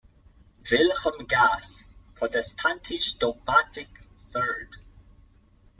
Wilhelm 0.71 1.27
Gass, 1.27 1.93
"Protestantische 2.15 3.19
Dogmatik", 3.19 4.09
iii. 4.33 4.79